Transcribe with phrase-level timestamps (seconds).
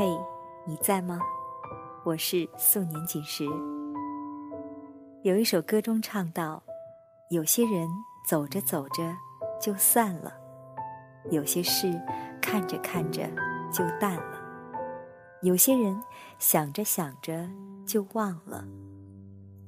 [0.00, 0.18] 嘿，
[0.64, 1.20] 你在吗？
[2.06, 3.44] 我是素年锦时。
[5.22, 6.62] 有一首歌中唱道
[7.28, 7.86] ：“有些人
[8.26, 9.14] 走着走着
[9.60, 10.32] 就散了，
[11.30, 12.00] 有些事
[12.40, 13.28] 看着看着
[13.70, 14.40] 就淡了，
[15.42, 16.02] 有些人
[16.38, 17.46] 想着想着
[17.84, 18.64] 就忘了，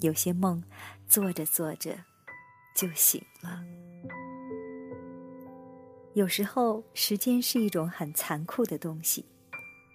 [0.01, 0.65] 有些梦
[1.07, 1.95] 做着做着
[2.75, 3.63] 就醒了。”
[6.15, 9.27] 有时候，时间是一种很残酷的东西，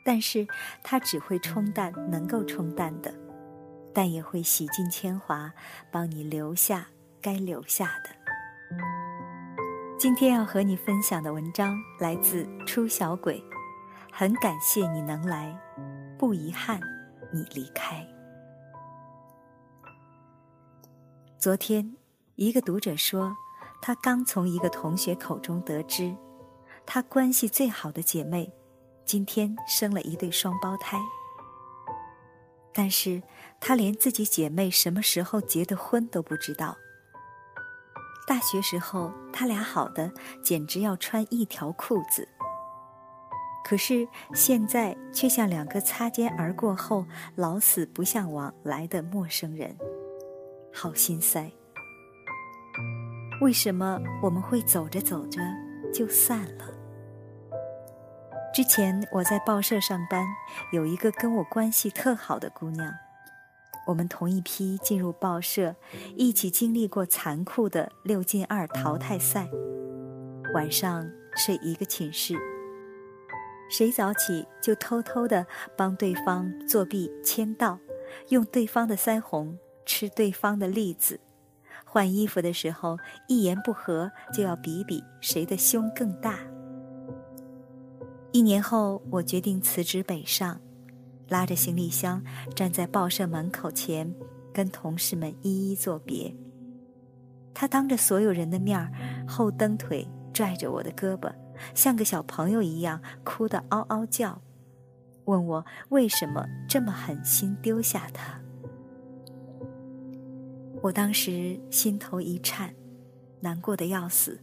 [0.08, 0.48] 但是
[0.82, 3.14] 它只会冲淡能够冲淡的，
[3.94, 5.52] 但也会洗尽铅华，
[5.92, 6.88] 帮你留下
[7.22, 8.10] 该留下的。
[10.00, 13.44] 今天要和你分享的文章来自初小鬼，
[14.10, 15.54] 很感谢你能来，
[16.18, 16.80] 不遗憾
[17.34, 18.08] 你离开。
[21.38, 21.98] 昨天，
[22.36, 23.36] 一个读者说。
[23.80, 26.16] 他刚从一个同学口中得知，
[26.86, 28.52] 他关系最好的姐妹，
[29.08, 31.00] 今天生了一对双胞胎。
[32.74, 33.24] 但是
[33.60, 36.78] 她连自己姐妹什么时候结的婚都不知道。
[38.28, 40.12] 大学时候，他俩好的
[40.44, 42.28] 简直要穿一条裤子。
[43.64, 49.78] 可是现在却像两个擦肩而过后老死不相往来的陌生人，
[50.74, 51.50] 好心塞。
[53.42, 55.40] 为什么我们会走着走着
[55.94, 56.77] 就散了？
[58.58, 60.26] 之前我在报社上班，
[60.72, 62.92] 有一个跟我关系特好的姑娘，
[63.86, 65.76] 我们同一批进入报社，
[66.16, 69.48] 一起经历过残酷的六进二淘汰赛，
[70.56, 72.36] 晚上睡一个寝室，
[73.70, 75.46] 谁早起就偷偷的
[75.78, 77.78] 帮对方作弊签到，
[78.30, 79.56] 用对方的腮红
[79.86, 81.20] 吃对方的栗子。
[81.86, 82.98] 换衣服的时候，
[83.28, 86.40] 一言不合就要比比谁的胸更大。
[88.32, 90.60] 一年后，我决定辞职北上，
[91.30, 92.22] 拉着行李箱
[92.54, 94.14] 站在报社门口前，
[94.54, 96.36] 跟同事们一一作别。
[97.54, 98.92] 他当着所有人的面儿，
[99.28, 101.34] 后蹬腿拽着我的胳膊，
[101.74, 104.40] 像个小朋友一样哭得嗷嗷叫，
[105.26, 108.40] 问我为什么这么狠心丢下他。
[110.84, 112.76] 我当时心头一颤，
[113.40, 114.40] 难过的要死，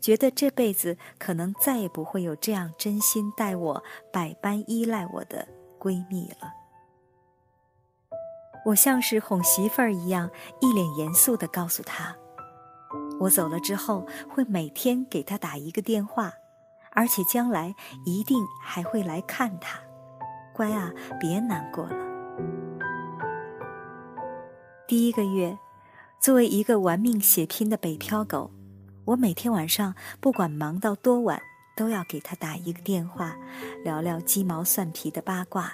[0.00, 3.82] 觉得这辈子可能再也不会有这样真心待我、
[4.12, 5.46] 百般依赖我的
[5.78, 6.52] 闺蜜了。
[8.64, 12.14] 我像是哄媳妇儿一样，一脸严肃的告诉她
[13.20, 16.32] ：“我走了之后，会每天给她打一个电话，
[16.92, 19.80] 而且将来一定还会来看她。
[20.52, 21.96] 乖啊，别难过了。”
[24.86, 25.58] 第一个月，
[26.20, 28.50] 作为一个玩命血拼的北漂狗，
[29.08, 31.40] 我每天晚上不管忙到多晚，
[31.74, 33.34] 都要给他打一个电话，
[33.82, 35.72] 聊聊鸡毛蒜皮的八卦。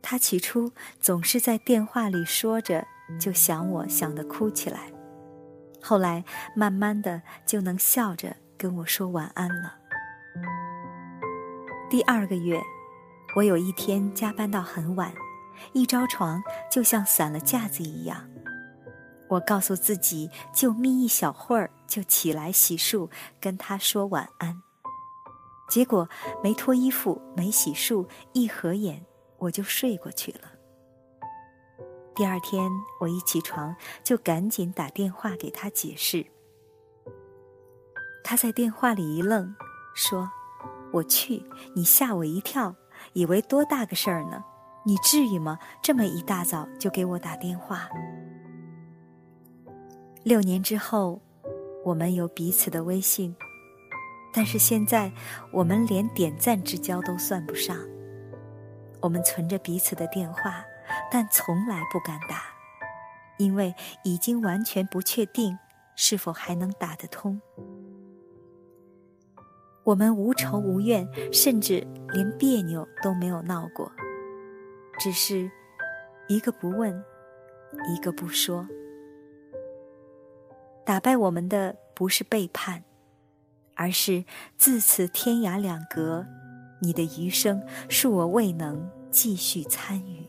[0.00, 2.86] 他起初总是在电话里说着
[3.18, 4.92] 就想我想得哭起来，
[5.82, 9.74] 后来慢慢的就能笑着跟我说晚安了。
[11.90, 12.62] 第二个月，
[13.34, 15.12] 我有一天加班到很晚。
[15.72, 16.40] 一着床，
[16.70, 18.28] 就像散了架子一样。
[19.28, 23.10] 我告诉自己，就眯一小会儿，就起来洗漱，
[23.40, 24.62] 跟他说晚安。
[25.68, 26.08] 结果
[26.42, 29.04] 没脱衣服，没洗漱，一合眼
[29.38, 30.52] 我就睡过去了。
[32.14, 32.70] 第二天
[33.00, 36.24] 我一起床，就赶紧打电话给他解释。
[38.22, 39.54] 他在电话里一愣，
[39.94, 40.30] 说
[40.92, 41.44] ：“我去，
[41.74, 42.74] 你吓我一跳，
[43.12, 44.42] 以为多大个事儿呢。”
[44.86, 45.58] 你至于吗？
[45.82, 47.88] 这么一大早就给我打电话。
[50.26, 51.20] 六年之后，
[51.84, 53.32] 我们有彼此的微信，
[54.32, 55.12] 但是现在
[55.52, 57.78] 我们连点赞之交都算不上。
[59.00, 60.64] 我们存着彼此的电话，
[61.12, 62.42] 但从来不敢打，
[63.38, 63.72] 因为
[64.02, 65.56] 已经完全不确定
[65.94, 67.40] 是否还能打得通。
[69.84, 73.92] 我们无仇无怨，甚至连别扭都没有闹过。
[74.98, 75.48] 只是，
[76.26, 77.00] 一个不问，
[77.94, 78.66] 一个不说。
[80.86, 82.84] 打败我们的不是背叛，
[83.74, 84.24] 而是
[84.56, 86.24] 自此天涯两隔。
[86.80, 90.24] 你的余生，恕我未能继续参与。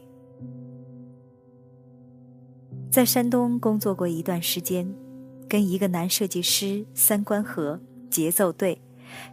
[2.90, 4.92] 在山东工作过一段时间，
[5.48, 8.82] 跟一个男设计师三观合，节奏对，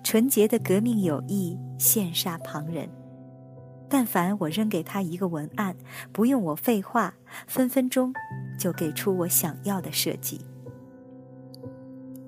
[0.03, 2.87] 纯洁的革命友谊羡煞旁人。
[3.89, 5.75] 但凡我扔给他一个文案，
[6.13, 7.15] 不用我废话，
[7.47, 8.13] 分分钟
[8.59, 10.43] 就给出我想要的设计。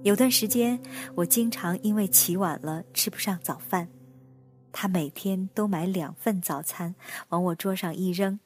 [0.07, 0.81] 有段时间，
[1.17, 3.89] 我经常因为起晚了吃不上早饭，
[4.71, 6.95] 他每天都买两份早餐
[7.31, 8.39] 往我桌上一扔。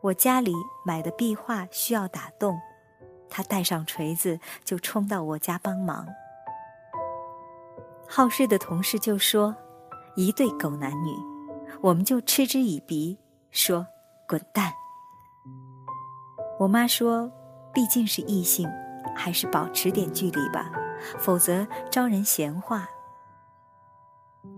[0.00, 2.58] 我家里买的壁画需要打洞，
[3.28, 6.08] 他带上锤子就冲到我家帮忙。
[8.08, 9.54] 好事的同事就说
[10.16, 11.14] ：“一对狗男女。”
[11.82, 13.18] 我们就嗤之以鼻，
[13.50, 13.86] 说
[14.26, 14.72] ：“滚蛋。”
[16.58, 17.30] 我妈说
[17.74, 18.66] ：“毕竟是异性，
[19.14, 20.70] 还是保持点距离吧，
[21.18, 22.88] 否则招人闲话。”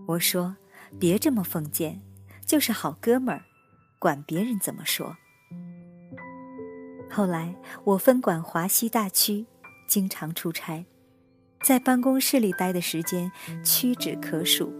[0.07, 0.55] 我说
[0.99, 2.01] ：“别这么封建，
[2.45, 3.43] 就是好哥们儿，
[3.99, 5.15] 管别人怎么说。”
[7.09, 9.45] 后来我分管华西大区，
[9.87, 10.85] 经常出差，
[11.63, 13.31] 在办公室里待的时间
[13.63, 14.73] 屈指可数。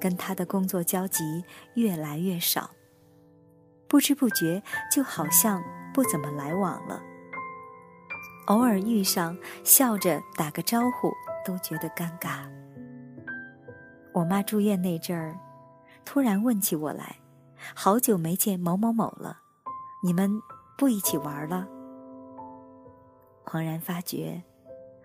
[0.00, 1.44] 跟他的工作交集
[1.74, 2.70] 越来越少，
[3.86, 5.62] 不知不觉就好像
[5.92, 7.02] 不怎么来往了。
[8.46, 11.12] 偶尔遇上，笑着打个招呼
[11.44, 12.48] 都觉得尴尬。
[14.12, 15.38] 我妈住院那阵儿，
[16.04, 17.16] 突然问起我来
[17.74, 19.38] ：“好久没见某某某了，
[20.02, 20.30] 你们
[20.76, 21.68] 不一起玩了？”
[23.44, 24.42] 恍然发觉，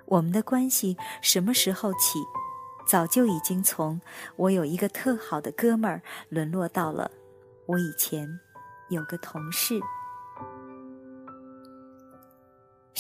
[0.06, 2.20] 我们的关系什么时候起？
[2.88, 4.00] 早就已经从
[4.36, 7.10] 我有一个特好的哥们儿，沦落到了
[7.66, 8.28] 我以前
[8.90, 9.80] 有个同事。《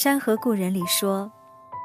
[0.06, 1.31] 山河故人》里说，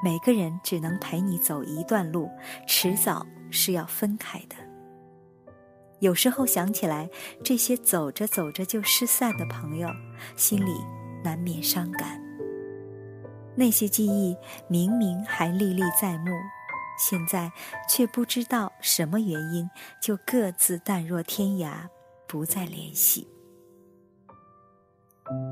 [0.04, 2.28] 每个人只能陪你走一段路，
[2.66, 4.56] 迟早是要分开的。
[6.00, 7.08] 有时候想起来，
[7.42, 9.88] 这些走着走着就失散的朋友，
[10.36, 10.84] 心里
[11.24, 12.20] 难免伤感。
[13.56, 14.36] 那些记忆
[14.68, 16.30] 明明还历历在目。
[16.98, 17.50] 现在
[17.88, 19.66] 却不知道什么原因，
[19.98, 21.88] 就各自淡若天涯，
[22.28, 23.26] 不再联系。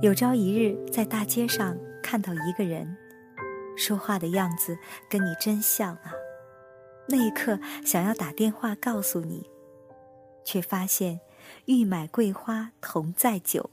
[0.02, 1.74] 有朝一日在大街上
[2.10, 2.96] 看到一个人，
[3.76, 4.78] 说话的样子
[5.10, 6.10] 跟你真像啊！
[7.06, 9.46] 那一刻想要打电话告诉你，
[10.42, 11.20] 却发现
[11.66, 13.68] 欲买桂花同载酒，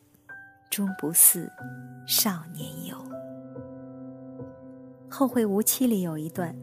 [0.70, 1.50] 终不似
[2.06, 2.98] 少年游。
[5.10, 6.54] 后会无期里有一段。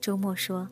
[0.00, 0.68] 周末说：“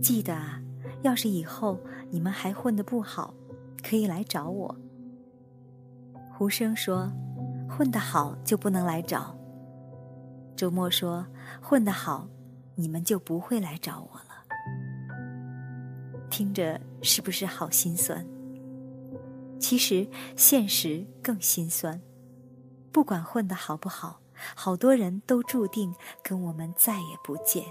[0.00, 0.62] 记得啊，
[1.02, 1.80] 要是以后
[2.10, 3.34] 你们还混得不好，
[3.82, 4.76] 可以来找我。”
[6.32, 7.12] 胡生说
[7.76, 9.36] ：“混得好就不能来找。”
[10.54, 11.26] 周末说
[11.60, 12.28] ：“混得好，
[12.74, 14.26] 你们就不会来找我了。”
[16.30, 18.24] 听着是不是好心酸？
[19.58, 22.00] 其实现实更心酸。
[22.90, 24.20] 不管混得好不好，
[24.54, 27.64] 好多人都注定跟我们再也不见。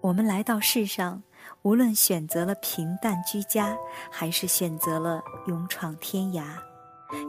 [0.00, 1.22] 我们来到世上，
[1.62, 3.76] 无论选择了平淡居家，
[4.10, 6.42] 还是选择了勇闯天涯，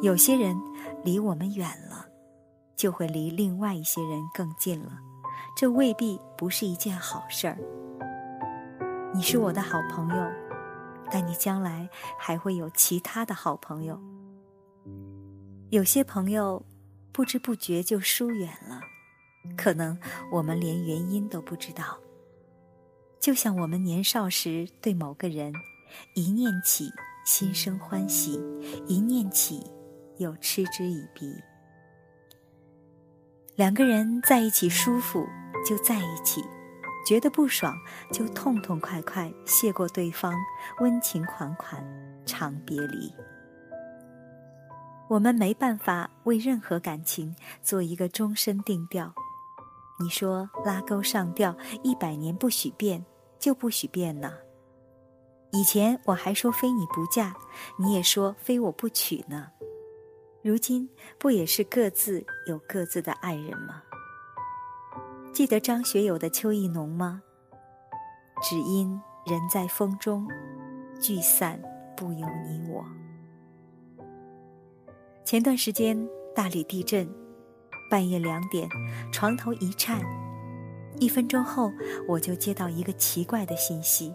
[0.01, 0.56] 有些人
[1.03, 2.06] 离我们远了，
[2.75, 4.97] 就会离另外一些人更近了。
[5.56, 7.57] 这未必不是一件好事儿。
[9.13, 10.31] 你是我的好朋友，
[11.12, 11.88] 但你将来
[12.18, 14.00] 还会有其他的好朋友。
[15.69, 16.63] 有些朋友
[17.12, 18.81] 不知不觉就疏远了，
[19.56, 19.97] 可能
[20.31, 21.97] 我们连原因都不知道。
[23.19, 25.53] 就像我们年少时对某个人，
[26.15, 26.89] 一念起
[27.25, 28.42] 心生欢喜，
[28.88, 29.64] 一念起
[30.18, 31.34] 又嗤之以鼻。
[33.56, 35.26] 两个人在一起舒服
[35.66, 36.44] 就在一起，
[37.07, 37.76] 觉得不爽
[38.12, 40.33] 就痛痛快快谢过对方，
[40.81, 41.83] 温情款款
[42.26, 43.14] 长别离。
[45.09, 49.14] 我们没办法为任何感情做一个终身定调。
[50.00, 53.06] 你说拉钩上吊一百年不许变。
[53.44, 54.31] 就不许变呢。
[55.56, 57.36] 以前我还说非你不嫁，
[57.78, 59.50] 你也说非我不娶呢。
[60.42, 63.83] 如今不也是各自有各自的爱人吗？
[65.31, 67.22] 记得张学友的《秋意浓》吗？
[68.42, 70.28] 只因人在风中，
[71.00, 71.62] 聚散
[71.95, 72.83] 不由你我。
[75.24, 77.07] 前段时间大理地震，
[77.92, 78.68] 半夜两点，
[79.12, 80.02] 床头一颤。
[81.00, 81.72] 一分钟后，
[82.07, 84.14] 我就接到一个奇怪的信息。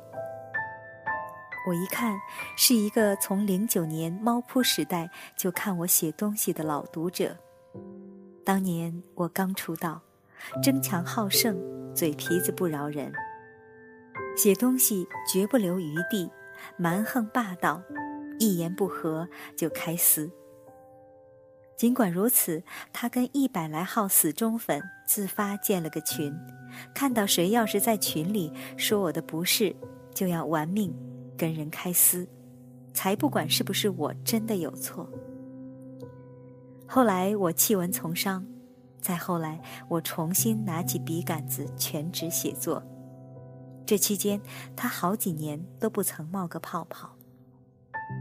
[1.68, 2.18] 我一看，
[2.56, 7.36] 是一个从零九年猫扑时代就看我写东西的老读者。
[8.42, 10.00] 当年我刚出道，
[10.62, 11.58] 争强好胜，
[11.94, 13.12] 嘴皮子不饶人，
[14.34, 16.30] 写东西绝不留余地，
[16.78, 17.82] 蛮横霸道，
[18.38, 20.30] 一言不合就开撕。
[21.76, 22.62] 尽管如此，
[22.94, 26.34] 他跟一百来号死忠粉自发建了个群，
[26.94, 29.76] 看到谁要是在群里说我的不是，
[30.14, 30.96] 就要玩命
[31.38, 32.28] 跟人开撕，
[32.92, 35.08] 才不管是不是我真的有错。
[36.86, 38.44] 后来我弃文从商，
[39.00, 42.82] 再后来我重新拿起笔杆子全职写作，
[43.86, 44.40] 这期间，
[44.74, 47.14] 他好几年都不曾冒个泡泡。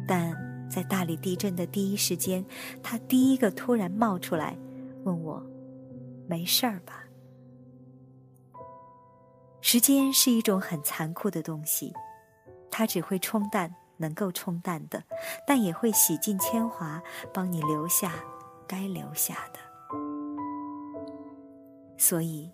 [0.07, 0.35] 但
[0.69, 2.45] 在大理地震的第一时间，
[2.83, 4.57] 他第一个突然冒出来，
[5.05, 5.41] 问我
[6.27, 7.05] ：“没事儿吧？”
[9.61, 11.93] 时间是一种很残酷的东西，
[12.71, 15.03] 它只会冲淡能够冲淡的，
[15.45, 17.01] 但也会洗尽铅华，
[17.33, 18.11] 帮你留下
[18.67, 19.59] 该留下的。
[21.97, 22.51] 所以，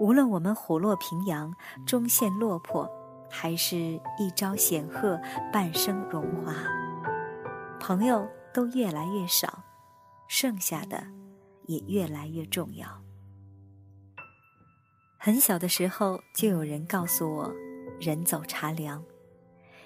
[0.00, 1.54] 无论我们虎落平阳，
[1.86, 2.90] 终陷落魄，
[3.30, 5.20] 还是一朝显赫，
[5.52, 6.52] 半生荣华，
[7.78, 9.62] 朋友都越来越少，
[10.26, 11.04] 剩下的
[11.66, 12.88] 也越来越重要。
[15.16, 17.54] 很小的时候，就有人告诉我
[18.00, 19.04] ：“人走茶凉。”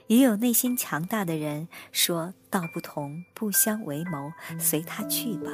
[0.08, 5.50] 也有内心强大的人说：“道不同，不相为谋，随他去吧。”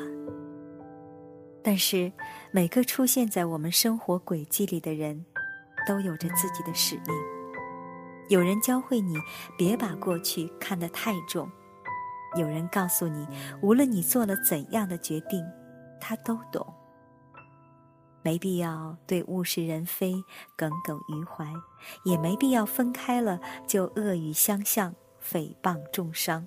[1.64, 2.12] 但是，
[2.50, 5.24] 每个出现在我们生活轨迹里的人，
[5.86, 7.14] 都有着自己的使命。
[8.28, 9.16] 有人教会你
[9.56, 11.50] 别把过去看得太重，
[12.36, 13.26] 有人告诉你，
[13.60, 15.44] 无论你做了怎样的决定，
[16.00, 16.66] 他都懂。
[18.22, 20.24] 没必要对物是人非
[20.56, 21.52] 耿耿于怀，
[22.04, 26.46] 也没必要分开了就恶语相向、诽谤重伤。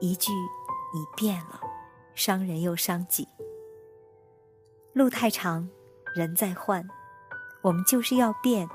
[0.00, 0.32] 一句
[0.94, 1.60] “你变了”，
[2.14, 3.26] 伤人又伤己。
[4.92, 5.68] 路太长，
[6.14, 6.86] 人在换，
[7.62, 8.68] 我们就是要变，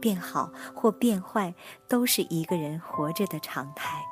[0.00, 1.54] 变好或变坏，
[1.88, 4.02] 都是一个人活着的常态。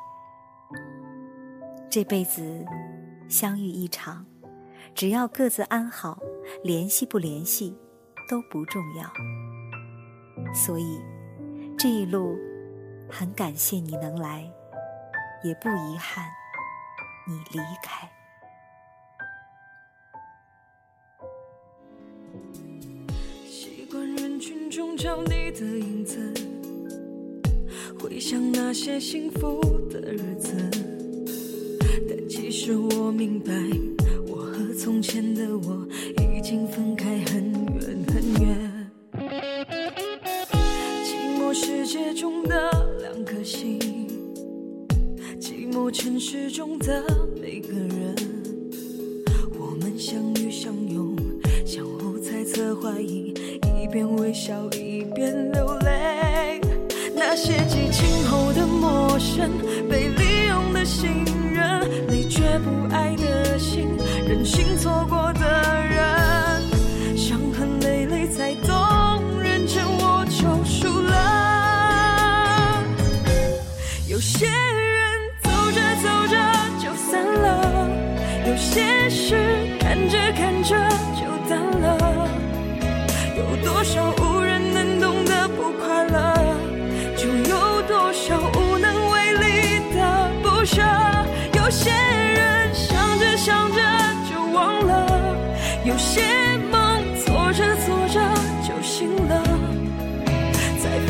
[1.90, 2.64] 这辈子
[3.28, 4.26] 相遇一场，
[4.94, 6.18] 只要各自安好，
[6.62, 7.76] 联系不联系
[8.28, 9.10] 都不重要。
[10.54, 11.00] 所以
[11.78, 12.36] 这一路，
[13.08, 14.48] 很感谢你能来，
[15.42, 16.24] 也不遗憾
[17.26, 18.08] 你离开。
[23.46, 26.32] 习惯人群中找你的影子，
[27.98, 30.70] 回想那些幸福的日子。
[32.08, 33.52] 但其实我明白，
[34.84, 35.86] 从前的我
[36.20, 38.90] 已经分开很远很远。
[41.04, 42.68] 寂寞世界中的
[43.00, 43.78] 两颗心，
[45.40, 47.00] 寂寞城市中的
[47.40, 48.16] 每个人，
[49.56, 51.14] 我们相遇相拥，
[51.64, 53.32] 相互猜测怀疑，
[53.80, 55.04] 一边微笑一。
[55.14, 56.60] 边流泪，
[57.14, 59.48] 那些激情后的陌生，
[59.88, 60.08] 被
[64.82, 65.46] 错过的
[65.84, 72.82] 人，伤痕累累才懂，认真我就输了。
[74.08, 74.52] 有些人
[75.40, 76.34] 走着走着
[76.80, 77.88] 就散了，
[78.44, 80.74] 有些事看着看着
[81.14, 82.28] 就淡了，
[83.36, 84.12] 有多少？
[84.18, 86.31] 无人能懂的不快乐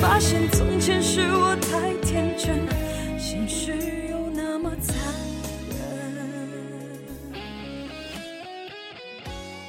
[0.03, 2.67] 发现从前是我太天真，
[3.17, 3.71] 现实
[4.11, 4.97] 又那么残
[5.71, 7.39] 忍。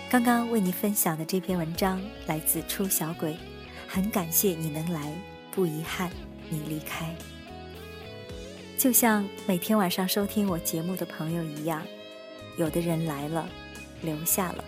[0.10, 3.38] 刚刚为你分享的这篇文章来自初小鬼，
[3.88, 5.14] 很感谢你能来，
[5.52, 6.10] 不遗憾
[6.50, 7.14] 你离开。
[8.76, 11.84] 就像每天晚上收听我节目的朋友一样，
[12.58, 13.48] 有的人来了，
[14.02, 14.64] 留下了；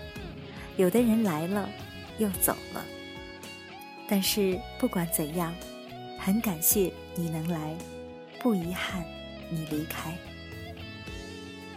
[0.78, 1.68] 有的人来了，
[2.20, 2.86] 又走了。
[4.08, 5.54] 但是不管怎样，
[6.20, 7.76] 很感谢你能来，
[8.42, 9.04] 不遗憾
[9.50, 10.16] 你离开。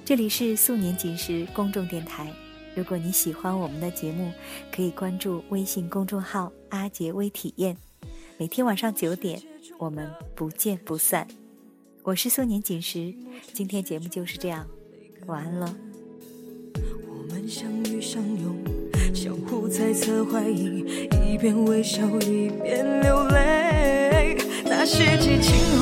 [0.04, 2.32] 这里是素年锦时公众电台，
[2.74, 4.32] 如果你喜欢我们的节目，
[4.72, 7.76] 可以关注微信公众号“阿杰微体验”，
[8.38, 9.42] 每天晚上九点，
[9.78, 11.28] 我们不见不散。
[12.02, 13.14] 我是素年锦时，
[13.52, 14.66] 今天节目就是这样，
[15.26, 15.76] 晚安了。
[17.06, 18.56] 我们相遇相拥，
[19.14, 20.84] 相互猜测怀疑，
[21.26, 24.36] 一边微笑一边流泪。
[24.64, 25.77] 那些激情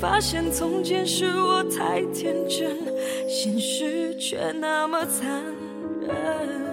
[0.00, 2.76] 发现从前是我太天真，
[3.28, 5.42] 现实却那么残
[6.00, 6.67] 忍。